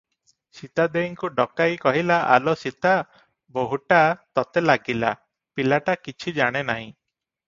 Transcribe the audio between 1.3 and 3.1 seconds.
ଡକାଇ କହିଲା, "ଆଲୋ ସୀତା,